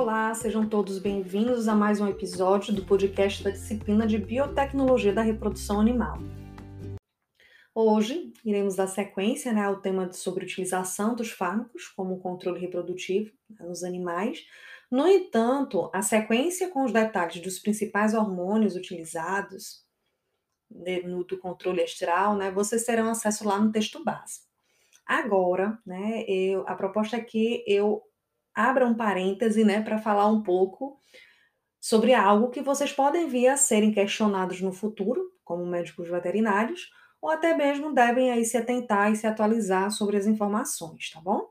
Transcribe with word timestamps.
Olá, 0.00 0.32
sejam 0.34 0.66
todos 0.66 0.98
bem-vindos 0.98 1.68
a 1.68 1.74
mais 1.74 2.00
um 2.00 2.08
episódio 2.08 2.74
do 2.74 2.86
podcast 2.86 3.44
da 3.44 3.50
disciplina 3.50 4.06
de 4.06 4.16
Biotecnologia 4.16 5.12
da 5.12 5.20
Reprodução 5.20 5.78
Animal. 5.78 6.16
Hoje 7.74 8.32
iremos 8.42 8.76
dar 8.76 8.86
sequência 8.86 9.52
né, 9.52 9.62
ao 9.62 9.82
tema 9.82 10.10
sobre 10.10 10.46
utilização 10.46 11.14
dos 11.14 11.30
fármacos 11.30 11.86
como 11.88 12.18
controle 12.18 12.58
reprodutivo 12.58 13.30
né, 13.50 13.66
nos 13.66 13.84
animais. 13.84 14.42
No 14.90 15.06
entanto, 15.06 15.90
a 15.92 16.00
sequência 16.00 16.70
com 16.70 16.82
os 16.82 16.94
detalhes 16.94 17.42
dos 17.42 17.58
principais 17.58 18.14
hormônios 18.14 18.76
utilizados 18.76 19.84
no, 21.04 21.24
do 21.24 21.38
controle 21.38 21.82
estral, 21.82 22.36
né, 22.36 22.50
vocês 22.50 22.84
terão 22.84 23.10
acesso 23.10 23.46
lá 23.46 23.60
no 23.60 23.70
texto 23.70 24.02
base. 24.02 24.40
Agora, 25.04 25.78
né, 25.84 26.24
eu, 26.26 26.66
a 26.66 26.74
proposta 26.74 27.18
é 27.18 27.20
que 27.20 27.62
eu 27.66 28.02
abra 28.54 28.86
um 28.86 28.94
parêntese, 28.94 29.64
né, 29.64 29.80
para 29.80 29.98
falar 29.98 30.26
um 30.26 30.42
pouco 30.42 30.98
sobre 31.80 32.12
algo 32.12 32.50
que 32.50 32.60
vocês 32.60 32.92
podem 32.92 33.28
vir 33.28 33.48
a 33.48 33.56
serem 33.56 33.92
questionados 33.92 34.60
no 34.60 34.72
futuro, 34.72 35.32
como 35.42 35.64
médicos 35.66 36.08
veterinários, 36.08 36.90
ou 37.20 37.30
até 37.30 37.54
mesmo 37.56 37.92
devem 37.92 38.30
aí 38.30 38.44
se 38.44 38.56
atentar 38.56 39.10
e 39.12 39.16
se 39.16 39.26
atualizar 39.26 39.90
sobre 39.90 40.16
as 40.16 40.26
informações, 40.26 41.10
tá 41.10 41.20
bom? 41.20 41.50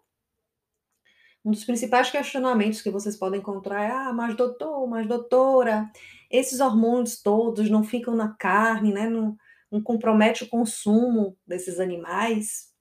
Um 1.44 1.52
dos 1.52 1.64
principais 1.64 2.12
questionamentos 2.12 2.82
que 2.82 2.90
vocês 2.90 3.16
podem 3.16 3.40
encontrar 3.40 3.84
é: 3.84 3.92
ah, 3.92 4.14
mas 4.14 4.36
doutor, 4.36 4.88
mas 4.88 5.08
doutora, 5.08 5.90
esses 6.30 6.60
hormônios 6.60 7.22
todos 7.22 7.70
não 7.70 7.84
ficam 7.84 8.16
na 8.16 8.34
carne, 8.36 8.92
né? 8.94 9.10
Não, 9.10 9.38
não 9.72 9.82
compromete 9.82 10.44
o 10.44 10.50
consumo 10.50 11.38
desses 11.48 11.80
animais? 11.80 12.74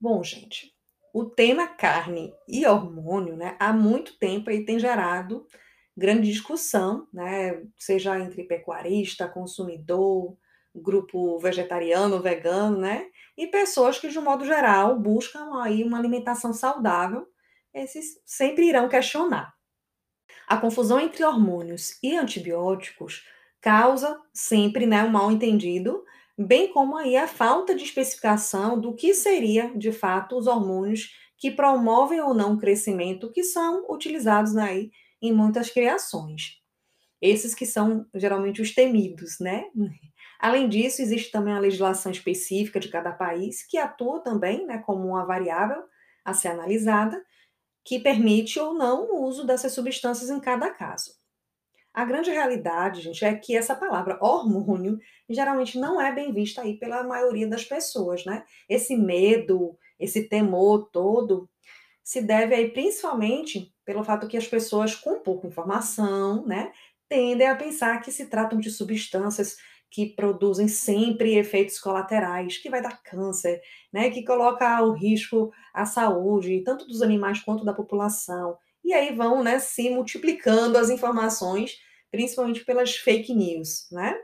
Bom, 0.00 0.22
gente, 0.22 0.75
o 1.18 1.24
tema 1.24 1.66
carne 1.66 2.34
e 2.46 2.66
hormônio, 2.66 3.36
né, 3.36 3.56
há 3.58 3.72
muito 3.72 4.18
tempo 4.18 4.50
aí 4.50 4.66
tem 4.66 4.78
gerado 4.78 5.46
grande 5.96 6.30
discussão, 6.30 7.08
né, 7.10 7.62
seja 7.78 8.18
entre 8.20 8.44
pecuarista, 8.44 9.26
consumidor, 9.26 10.36
grupo 10.74 11.38
vegetariano, 11.38 12.20
vegano, 12.20 12.76
né, 12.78 13.06
e 13.34 13.46
pessoas 13.46 13.98
que 13.98 14.08
de 14.08 14.18
um 14.18 14.22
modo 14.24 14.44
geral 14.44 14.98
buscam 15.00 15.62
aí 15.62 15.82
uma 15.82 15.98
alimentação 15.98 16.52
saudável, 16.52 17.26
esses 17.72 18.20
sempre 18.26 18.66
irão 18.68 18.86
questionar. 18.86 19.54
A 20.46 20.58
confusão 20.58 21.00
entre 21.00 21.24
hormônios 21.24 21.98
e 22.02 22.14
antibióticos 22.14 23.24
causa 23.58 24.20
sempre, 24.34 24.84
né, 24.84 25.02
um 25.02 25.08
mal 25.08 25.32
entendido 25.32 26.04
bem 26.38 26.72
como 26.72 26.96
aí 26.96 27.16
a 27.16 27.26
falta 27.26 27.74
de 27.74 27.84
especificação 27.84 28.78
do 28.78 28.94
que 28.94 29.14
seria, 29.14 29.70
de 29.76 29.92
fato, 29.92 30.36
os 30.36 30.46
hormônios 30.46 31.10
que 31.38 31.50
promovem 31.50 32.20
ou 32.20 32.34
não 32.34 32.54
o 32.54 32.58
crescimento, 32.58 33.30
que 33.32 33.42
são 33.42 33.86
utilizados 33.90 34.56
aí 34.56 34.90
em 35.20 35.32
muitas 35.32 35.70
criações. 35.70 36.60
Esses 37.20 37.54
que 37.54 37.64
são 37.64 38.06
geralmente 38.14 38.60
os 38.60 38.74
temidos, 38.74 39.38
né? 39.40 39.64
Além 40.38 40.68
disso, 40.68 41.00
existe 41.00 41.30
também 41.30 41.54
a 41.54 41.58
legislação 41.58 42.12
específica 42.12 42.78
de 42.78 42.88
cada 42.88 43.10
país, 43.10 43.66
que 43.66 43.78
atua 43.78 44.20
também 44.20 44.66
né, 44.66 44.78
como 44.78 45.08
uma 45.08 45.24
variável 45.24 45.82
a 46.22 46.34
ser 46.34 46.48
analisada, 46.48 47.24
que 47.82 47.98
permite 47.98 48.58
ou 48.60 48.74
não 48.74 49.10
o 49.10 49.24
uso 49.24 49.46
dessas 49.46 49.72
substâncias 49.72 50.28
em 50.28 50.38
cada 50.38 50.70
caso. 50.70 51.12
A 51.96 52.04
grande 52.04 52.30
realidade, 52.30 53.00
gente, 53.00 53.24
é 53.24 53.34
que 53.34 53.56
essa 53.56 53.74
palavra 53.74 54.18
hormônio 54.20 54.98
geralmente 55.30 55.78
não 55.78 55.98
é 55.98 56.14
bem 56.14 56.30
vista 56.30 56.60
aí 56.60 56.78
pela 56.78 57.02
maioria 57.02 57.48
das 57.48 57.64
pessoas, 57.64 58.22
né? 58.26 58.44
Esse 58.68 58.94
medo, 58.94 59.78
esse 59.98 60.28
temor 60.28 60.90
todo 60.92 61.48
se 62.04 62.22
deve 62.22 62.54
aí 62.54 62.70
principalmente 62.70 63.72
pelo 63.84 64.04
fato 64.04 64.28
que 64.28 64.36
as 64.36 64.46
pessoas 64.48 64.94
com 64.94 65.20
pouca 65.20 65.46
informação, 65.46 66.46
né, 66.46 66.72
tendem 67.08 67.46
a 67.48 67.56
pensar 67.56 68.00
que 68.02 68.12
se 68.12 68.26
tratam 68.26 68.60
de 68.60 68.70
substâncias 68.70 69.56
que 69.90 70.06
produzem 70.06 70.68
sempre 70.68 71.36
efeitos 71.36 71.78
colaterais, 71.78 72.58
que 72.58 72.70
vai 72.70 72.82
dar 72.82 73.02
câncer, 73.02 73.60
né, 73.92 74.10
que 74.10 74.24
coloca 74.24 74.68
ao 74.68 74.92
risco 74.92 75.52
a 75.74 75.86
saúde, 75.86 76.62
tanto 76.64 76.86
dos 76.86 77.02
animais 77.02 77.40
quanto 77.40 77.64
da 77.64 77.74
população. 77.74 78.58
E 78.84 78.92
aí 78.92 79.14
vão, 79.14 79.42
né, 79.42 79.58
se 79.60 79.90
multiplicando 79.90 80.78
as 80.78 80.90
informações 80.90 81.78
principalmente 82.10 82.64
pelas 82.64 82.96
fake 82.96 83.34
news, 83.34 83.86
né? 83.90 84.16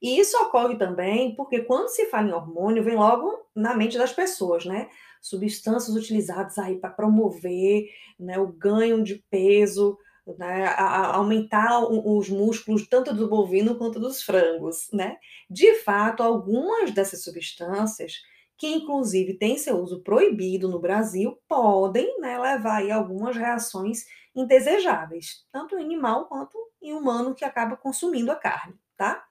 E 0.00 0.18
isso 0.18 0.36
ocorre 0.42 0.76
também 0.76 1.34
porque 1.34 1.60
quando 1.60 1.88
se 1.88 2.06
fala 2.06 2.28
em 2.28 2.32
hormônio, 2.32 2.84
vem 2.84 2.96
logo 2.96 3.46
na 3.54 3.74
mente 3.74 3.96
das 3.96 4.12
pessoas, 4.12 4.64
né? 4.64 4.88
Substâncias 5.20 5.96
utilizadas 5.96 6.58
aí 6.58 6.78
para 6.78 6.90
promover 6.90 7.88
né, 8.18 8.38
o 8.38 8.46
ganho 8.46 9.02
de 9.02 9.24
peso, 9.30 9.98
né, 10.38 10.66
a, 10.66 10.84
a 10.84 11.16
aumentar 11.16 11.80
os 11.88 12.28
músculos 12.28 12.86
tanto 12.88 13.14
do 13.14 13.28
bovino 13.28 13.76
quanto 13.76 13.98
dos 13.98 14.22
frangos, 14.22 14.88
né? 14.92 15.16
De 15.48 15.74
fato, 15.76 16.22
algumas 16.22 16.90
dessas 16.92 17.22
substâncias, 17.22 18.22
que 18.58 18.66
inclusive 18.66 19.34
têm 19.34 19.58
seu 19.58 19.76
uso 19.78 20.02
proibido 20.02 20.68
no 20.68 20.80
Brasil, 20.80 21.38
podem 21.48 22.18
né, 22.20 22.38
levar 22.38 22.78
aí 22.78 22.90
algumas 22.90 23.36
reações 23.36 24.04
indesejáveis, 24.34 25.44
tanto 25.52 25.76
em 25.76 25.82
animal 25.82 26.26
quanto 26.26 26.58
em 26.80 26.92
humano 26.92 27.34
que 27.34 27.44
acaba 27.44 27.76
consumindo 27.76 28.30
a 28.30 28.36
carne, 28.36 28.74
tá? 28.96 29.24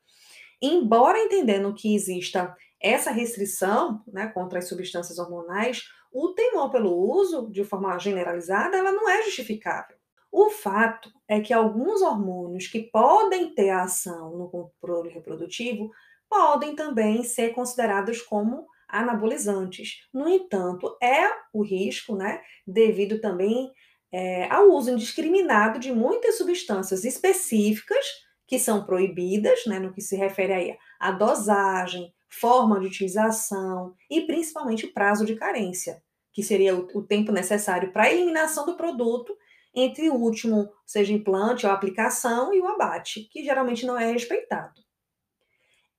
Embora 0.62 1.19
entendendo 1.19 1.74
que 1.74 1.94
exista 1.94 2.56
essa 2.81 3.12
restrição 3.12 4.03
né, 4.08 4.28
contra 4.28 4.59
as 4.59 4.68
substâncias 4.68 5.18
hormonais, 5.18 5.84
o 6.12 6.30
temor 6.34 6.72
pelo 6.72 6.96
uso, 6.96 7.50
de 7.52 7.63
forma 7.63 7.97
generalizada, 8.00 8.78
ela 8.78 8.92
não 8.92 9.09
é 9.09 9.24
justificável. 9.24 9.97
O 10.31 10.50
fato 10.50 11.09
é 11.28 11.40
que 11.40 11.53
alguns 11.53 12.02
hormônios 12.02 12.68
que 12.68 12.84
podem 12.92 13.53
ter 13.53 13.69
ação 13.69 14.38
no 14.38 14.50
controle 14.50 15.09
reprodutivo 15.09 15.92
podem 16.30 16.75
também 16.75 17.24
ser 17.24 17.53
considerados 17.53 18.22
como 18.22 18.68
anabolizantes. 18.88 20.07
No 20.13 20.28
entanto, 20.28 20.97
é 21.01 21.29
o 21.53 21.63
risco, 21.63 22.16
né, 22.16 22.41
devido 22.66 23.19
também 23.19 23.72
é, 24.12 24.50
ao 24.51 24.69
uso 24.69 24.91
indiscriminado 24.91 25.79
de 25.79 25.91
muitas 25.91 26.38
substâncias 26.38 27.03
específicas 27.03 28.06
que 28.47 28.59
são 28.59 28.85
proibidas, 28.85 29.66
né, 29.66 29.79
no 29.79 29.91
que 29.91 30.01
se 30.01 30.16
refere 30.16 30.53
aí 30.53 30.78
à 31.00 31.12
dosagem, 31.12 32.13
forma 32.29 32.79
de 32.79 32.88
utilização 32.88 33.94
e 34.09 34.22
principalmente 34.22 34.88
prazo 34.88 35.25
de 35.25 35.35
carência, 35.35 36.03
que 36.31 36.44
seria 36.44 36.75
o, 36.75 36.88
o 36.94 37.03
tempo 37.03 37.31
necessário 37.31 37.91
para 37.91 38.03
a 38.03 38.12
eliminação 38.12 38.66
do 38.66 38.78
produto 38.78 39.35
entre 39.75 40.09
o 40.09 40.16
último, 40.16 40.72
seja 40.85 41.12
implante 41.12 41.66
ou 41.66 41.72
aplicação, 41.72 42.53
e 42.53 42.62
o 42.62 42.68
abate, 42.68 43.28
que 43.29 43.44
geralmente 43.44 43.85
não 43.85 43.97
é 43.97 44.09
respeitado. 44.12 44.81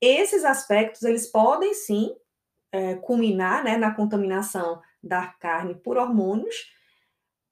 Esses 0.01 0.45
aspectos, 0.45 1.03
eles 1.03 1.27
podem 1.27 1.75
sim 1.75 2.15
é, 2.73 2.95
culminar 2.97 3.65
né, 3.65 3.77
na 3.77 3.95
contaminação 3.95 4.81
da 5.03 5.27
carne 5.27 5.75
por 5.75 5.97
hormônios, 5.97 6.77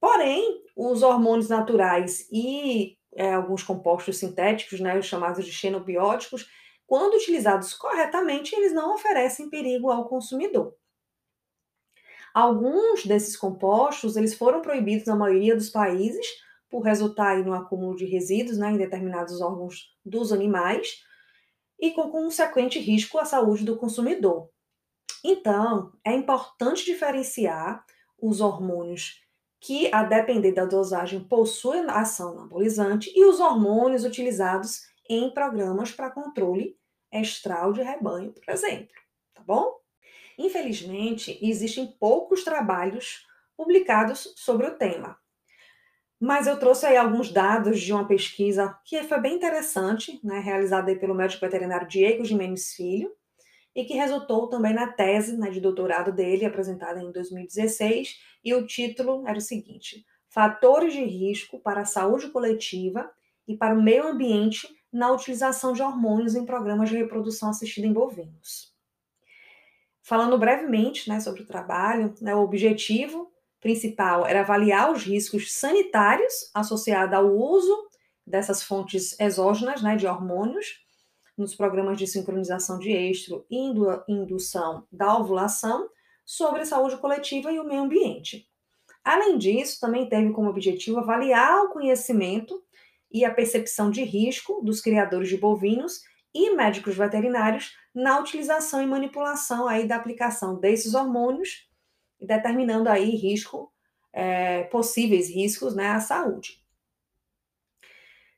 Porém, 0.04 0.62
os 0.76 1.02
hormônios 1.02 1.48
naturais 1.48 2.28
e 2.30 2.98
é, 3.16 3.32
alguns 3.32 3.62
compostos 3.62 4.18
sintéticos, 4.18 4.78
né, 4.78 4.98
os 4.98 5.06
chamados 5.06 5.42
de 5.46 5.50
xenobióticos, 5.50 6.46
quando 6.86 7.14
utilizados 7.14 7.72
corretamente, 7.72 8.54
eles 8.54 8.74
não 8.74 8.92
oferecem 8.92 9.48
perigo 9.48 9.90
ao 9.90 10.06
consumidor. 10.06 10.76
Alguns 12.34 13.06
desses 13.06 13.34
compostos 13.34 14.14
eles 14.14 14.34
foram 14.34 14.60
proibidos 14.60 15.06
na 15.06 15.16
maioria 15.16 15.56
dos 15.56 15.70
países 15.70 16.26
por 16.68 16.82
resultar 16.82 17.42
no 17.42 17.54
acúmulo 17.54 17.96
de 17.96 18.04
resíduos 18.04 18.58
né, 18.58 18.72
em 18.72 18.76
determinados 18.76 19.40
órgãos 19.40 19.96
dos 20.04 20.34
animais 20.34 21.02
e 21.80 21.92
com 21.92 22.10
consequente 22.10 22.78
risco 22.78 23.18
à 23.18 23.24
saúde 23.24 23.64
do 23.64 23.78
consumidor. 23.78 24.50
Então, 25.24 25.90
é 26.04 26.12
importante 26.12 26.84
diferenciar 26.84 27.82
os 28.20 28.42
hormônios 28.42 29.22
que, 29.58 29.88
a 29.90 30.02
depender 30.04 30.52
da 30.52 30.66
dosagem, 30.66 31.24
possuem 31.24 31.86
ação 31.88 32.32
anabolizante, 32.32 33.10
e 33.16 33.24
os 33.24 33.40
hormônios 33.40 34.04
utilizados 34.04 34.82
em 35.08 35.32
programas 35.32 35.90
para 35.90 36.10
controle 36.10 36.76
estral 37.10 37.72
de 37.72 37.82
rebanho, 37.82 38.32
por 38.32 38.52
exemplo, 38.52 38.94
tá 39.32 39.42
bom? 39.42 39.78
Infelizmente, 40.36 41.38
existem 41.40 41.86
poucos 41.98 42.44
trabalhos 42.44 43.26
publicados 43.56 44.34
sobre 44.36 44.66
o 44.66 44.76
tema. 44.76 45.16
Mas 46.20 46.46
eu 46.46 46.58
trouxe 46.58 46.86
aí 46.86 46.96
alguns 46.96 47.30
dados 47.30 47.80
de 47.80 47.92
uma 47.92 48.06
pesquisa 48.06 48.78
que 48.84 49.02
foi 49.04 49.20
bem 49.20 49.36
interessante, 49.36 50.20
né, 50.24 50.40
realizada 50.40 50.94
pelo 50.96 51.14
médico 51.14 51.40
veterinário 51.44 51.88
Diego 51.88 52.24
Jimenez 52.24 52.74
Filho, 52.74 53.12
e 53.74 53.84
que 53.84 53.94
resultou 53.94 54.48
também 54.48 54.72
na 54.72 54.86
tese 54.86 55.36
né, 55.36 55.50
de 55.50 55.60
doutorado 55.60 56.12
dele, 56.12 56.44
apresentada 56.44 57.00
em 57.02 57.10
2016, 57.10 58.18
e 58.44 58.54
o 58.54 58.66
título 58.66 59.26
era 59.26 59.38
o 59.38 59.42
seguinte: 59.42 60.04
Fatores 60.28 60.92
de 60.92 61.04
risco 61.04 61.58
para 61.58 61.80
a 61.80 61.86
saúde 61.86 62.28
coletiva 62.30 63.10
e 63.46 63.56
para 63.56 63.74
o 63.74 63.82
meio 63.82 64.06
ambiente 64.06 64.68
na 64.92 65.10
utilização 65.10 65.72
de 65.72 65.82
hormônios 65.82 66.36
em 66.36 66.46
programas 66.46 66.88
de 66.88 66.96
reprodução 66.96 67.50
assistida 67.50 67.86
em 67.86 67.92
bovinos. 67.92 68.72
Falando 70.02 70.38
brevemente 70.38 71.08
né, 71.08 71.18
sobre 71.18 71.42
o 71.42 71.46
trabalho, 71.46 72.14
né, 72.20 72.34
o 72.34 72.42
objetivo 72.42 73.32
principal 73.60 74.26
era 74.26 74.40
avaliar 74.40 74.92
os 74.92 75.02
riscos 75.02 75.52
sanitários 75.52 76.50
associados 76.54 77.14
ao 77.14 77.34
uso 77.34 77.88
dessas 78.26 78.62
fontes 78.62 79.18
exógenas, 79.18 79.82
né, 79.82 79.96
de 79.96 80.06
hormônios, 80.06 80.83
nos 81.36 81.54
programas 81.54 81.98
de 81.98 82.06
sincronização 82.06 82.78
de 82.78 82.90
estro 82.90 83.44
e 83.50 83.58
indução 84.08 84.86
da 84.90 85.18
ovulação, 85.18 85.88
sobre 86.24 86.62
a 86.62 86.66
saúde 86.66 86.96
coletiva 86.96 87.52
e 87.52 87.58
o 87.58 87.64
meio 87.64 87.82
ambiente. 87.82 88.48
Além 89.04 89.36
disso, 89.36 89.78
também 89.80 90.08
teve 90.08 90.32
como 90.32 90.48
objetivo 90.48 90.98
avaliar 90.98 91.64
o 91.64 91.68
conhecimento 91.68 92.62
e 93.12 93.24
a 93.24 93.32
percepção 93.32 93.90
de 93.90 94.02
risco 94.02 94.62
dos 94.62 94.80
criadores 94.80 95.28
de 95.28 95.36
bovinos 95.36 96.00
e 96.34 96.50
médicos 96.56 96.96
veterinários 96.96 97.76
na 97.94 98.18
utilização 98.18 98.82
e 98.82 98.86
manipulação 98.86 99.68
aí 99.68 99.86
da 99.86 99.96
aplicação 99.96 100.58
desses 100.58 100.94
hormônios, 100.94 101.68
determinando 102.18 102.88
aí 102.88 103.10
risco, 103.10 103.70
é, 104.12 104.64
possíveis 104.64 105.28
riscos 105.28 105.76
né, 105.76 105.88
à 105.88 106.00
saúde. 106.00 106.63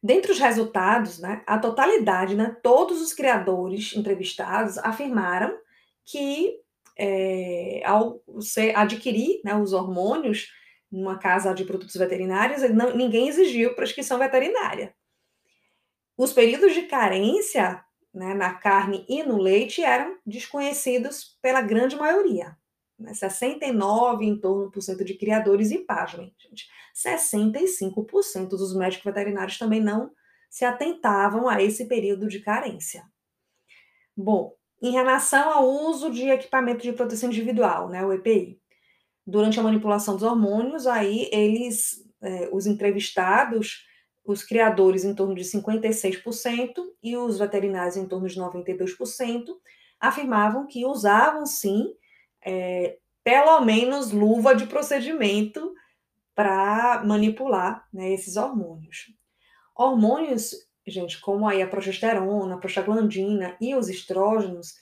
Dentre 0.06 0.30
os 0.30 0.38
resultados, 0.38 1.18
né, 1.18 1.42
a 1.44 1.58
totalidade, 1.58 2.36
né, 2.36 2.56
todos 2.62 3.02
os 3.02 3.12
criadores 3.12 3.92
entrevistados 3.96 4.78
afirmaram 4.78 5.58
que 6.04 6.60
é, 6.96 7.82
ao 7.84 8.22
você 8.24 8.72
adquirir 8.76 9.40
né, 9.44 9.56
os 9.56 9.72
hormônios 9.72 10.52
numa 10.92 11.18
casa 11.18 11.52
de 11.52 11.64
produtos 11.64 11.96
veterinários, 11.96 12.62
não, 12.70 12.94
ninguém 12.94 13.26
exigiu 13.26 13.74
prescrição 13.74 14.16
veterinária. 14.16 14.94
Os 16.16 16.32
períodos 16.32 16.72
de 16.72 16.82
carência 16.82 17.84
né, 18.14 18.32
na 18.32 18.54
carne 18.54 19.04
e 19.08 19.24
no 19.24 19.36
leite 19.36 19.82
eram 19.82 20.16
desconhecidos 20.24 21.36
pela 21.42 21.60
grande 21.60 21.96
maioria. 21.96 22.56
Né, 22.98 23.12
69 23.12 24.24
em 24.24 24.38
torno 24.38 24.70
por 24.70 24.80
cento 24.80 25.04
de 25.04 25.14
criadores 25.14 25.70
e 25.70 25.78
pasmem, 25.78 26.34
gente. 26.38 26.66
65% 26.94 28.48
dos 28.48 28.74
médicos 28.74 29.04
veterinários 29.04 29.58
também 29.58 29.82
não 29.82 30.10
se 30.48 30.64
atentavam 30.64 31.48
a 31.48 31.62
esse 31.62 31.84
período 31.86 32.26
de 32.28 32.40
carência. 32.40 33.04
Bom, 34.16 34.54
em 34.80 34.92
relação 34.92 35.50
ao 35.50 35.68
uso 35.68 36.10
de 36.10 36.28
equipamento 36.28 36.82
de 36.82 36.92
proteção 36.92 37.28
individual, 37.28 37.88
né, 37.88 38.04
o 38.04 38.12
EPI, 38.12 38.58
durante 39.26 39.60
a 39.60 39.62
manipulação 39.62 40.14
dos 40.14 40.22
hormônios, 40.22 40.86
aí 40.86 41.28
eles, 41.32 42.02
é, 42.22 42.48
os 42.52 42.66
entrevistados, 42.66 43.84
os 44.24 44.42
criadores 44.42 45.04
em 45.04 45.14
torno 45.14 45.34
de 45.34 45.42
56% 45.42 46.72
e 47.02 47.16
os 47.16 47.38
veterinários 47.38 47.96
em 47.96 48.06
torno 48.06 48.28
de 48.28 48.40
92%, 48.40 49.44
afirmavam 50.00 50.66
que 50.66 50.84
usavam 50.84 51.44
sim, 51.46 51.92
é, 52.46 52.98
pelo 53.24 53.60
menos 53.60 54.12
luva 54.12 54.54
de 54.54 54.66
procedimento 54.66 55.74
para 56.34 57.02
manipular 57.04 57.86
né, 57.92 58.12
esses 58.12 58.36
hormônios. 58.36 59.06
Hormônios 59.74 60.54
gente, 60.86 61.20
como 61.20 61.48
aí 61.48 61.62
a 61.62 61.68
progesterona, 61.68 62.54
a 62.54 62.58
prostaglandina 62.58 63.56
e 63.60 63.74
os 63.74 63.88
estrógenos, 63.88 64.74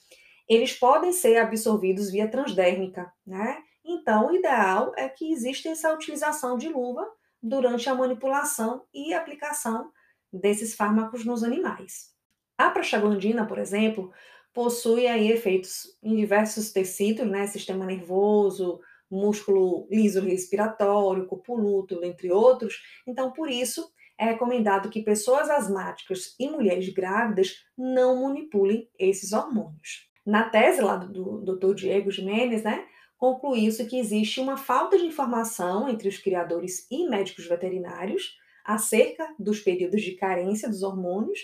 eles 0.47 0.73
podem 0.73 1.11
ser 1.11 1.37
absorvidos 1.37 2.11
via 2.11 2.29
transdérmica, 2.29 3.11
né? 3.25 3.57
Então, 3.83 4.27
o 4.27 4.35
ideal 4.35 4.93
é 4.95 5.09
que 5.09 5.31
exista 5.31 5.69
essa 5.69 5.93
utilização 5.93 6.57
de 6.57 6.69
luva 6.69 7.07
durante 7.41 7.89
a 7.89 7.95
manipulação 7.95 8.83
e 8.93 9.13
aplicação 9.13 9.91
desses 10.31 10.75
fármacos 10.75 11.25
nos 11.25 11.43
animais. 11.43 12.13
A 12.57 12.69
prostaglandina, 12.69 13.45
por 13.45 13.57
exemplo, 13.57 14.11
possui 14.55 15.05
aí 15.05 15.29
efeitos 15.31 15.95
em 16.01 16.15
diversos 16.15 16.71
tecidos, 16.71 17.27
né? 17.27 17.45
Sistema 17.45 17.85
nervoso, 17.85 18.79
músculo 19.11 19.85
liso 19.91 20.21
respiratório, 20.21 21.27
corpo 21.27 21.55
lúteo, 21.55 22.03
entre 22.03 22.31
outros. 22.31 22.81
Então, 23.05 23.31
por 23.33 23.49
isso, 23.49 23.91
é 24.17 24.25
recomendado 24.25 24.89
que 24.89 25.03
pessoas 25.03 25.49
asmáticas 25.49 26.35
e 26.39 26.49
mulheres 26.49 26.87
grávidas 26.93 27.65
não 27.77 28.23
manipulem 28.23 28.89
esses 28.97 29.33
hormônios. 29.33 30.09
Na 30.25 30.49
tese 30.49 30.81
lá 30.81 30.95
do, 30.95 31.41
Dr. 31.41 31.75
Diego 31.75 32.09
Jimenez, 32.09 32.63
né, 32.63 32.85
concluiu-se 33.17 33.85
que 33.85 33.99
existe 33.99 34.39
uma 34.39 34.55
falta 34.55 34.97
de 34.97 35.05
informação 35.05 35.89
entre 35.89 36.07
os 36.07 36.17
criadores 36.17 36.87
e 36.89 37.07
médicos 37.09 37.45
veterinários 37.45 38.37
acerca 38.63 39.35
dos 39.37 39.59
períodos 39.59 40.01
de 40.01 40.13
carência 40.13 40.69
dos 40.69 40.81
hormônios, 40.81 41.39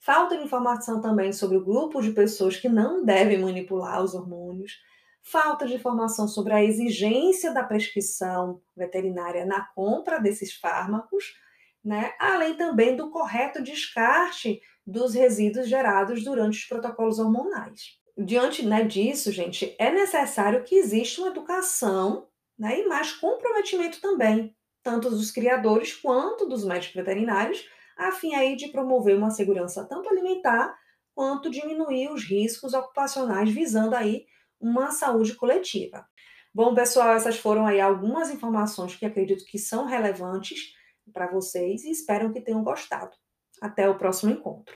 falta 0.00 0.36
de 0.36 0.44
informação 0.44 1.00
também 1.00 1.32
sobre 1.32 1.56
o 1.56 1.64
grupo 1.64 2.00
de 2.00 2.12
pessoas 2.12 2.56
que 2.56 2.68
não 2.68 3.04
devem 3.04 3.38
manipular 3.38 4.02
os 4.02 4.14
hormônios, 4.14 4.72
falta 5.22 5.66
de 5.66 5.74
informação 5.74 6.28
sobre 6.28 6.52
a 6.52 6.62
exigência 6.62 7.52
da 7.52 7.64
prescrição 7.64 8.60
veterinária 8.76 9.44
na 9.44 9.62
compra 9.74 10.18
desses 10.18 10.54
fármacos, 10.54 11.34
né? 11.84 12.12
além 12.18 12.54
também 12.56 12.94
do 12.94 13.10
correto 13.10 13.62
descarte 13.62 14.60
dos 14.86 15.14
resíduos 15.14 15.68
gerados 15.68 16.22
durante 16.22 16.58
os 16.58 16.64
protocolos 16.64 17.18
hormonais. 17.18 17.98
Diante 18.16 18.64
né, 18.64 18.84
disso, 18.84 19.32
gente, 19.32 19.74
é 19.78 19.90
necessário 19.90 20.62
que 20.62 20.76
exista 20.76 21.20
uma 21.20 21.30
educação 21.30 22.28
né, 22.58 22.80
e 22.80 22.86
mais 22.86 23.12
comprometimento 23.12 24.00
também, 24.00 24.56
tanto 24.82 25.10
dos 25.10 25.30
criadores 25.30 25.92
quanto 25.92 26.46
dos 26.46 26.64
médicos 26.64 26.94
veterinários, 26.94 27.68
a 27.96 28.12
fim 28.12 28.34
aí 28.34 28.56
de 28.56 28.68
promover 28.68 29.16
uma 29.16 29.30
segurança 29.30 29.84
tanto 29.84 30.08
alimentar 30.08 30.76
quanto 31.14 31.50
diminuir 31.50 32.10
os 32.10 32.24
riscos 32.24 32.74
ocupacionais, 32.74 33.50
visando 33.50 33.94
aí 33.94 34.26
uma 34.60 34.90
saúde 34.90 35.34
coletiva. 35.34 36.06
Bom, 36.54 36.74
pessoal, 36.74 37.14
essas 37.14 37.36
foram 37.36 37.66
aí 37.66 37.80
algumas 37.80 38.30
informações 38.30 38.96
que 38.96 39.04
acredito 39.04 39.44
que 39.44 39.58
são 39.58 39.84
relevantes 39.84 40.72
para 41.12 41.30
vocês 41.30 41.84
e 41.84 41.90
espero 41.90 42.32
que 42.32 42.40
tenham 42.40 42.64
gostado. 42.64 43.14
Até 43.60 43.88
o 43.88 43.98
próximo 43.98 44.32
encontro. 44.32 44.64